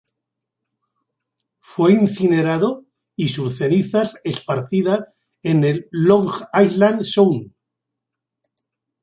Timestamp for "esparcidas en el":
4.23-5.89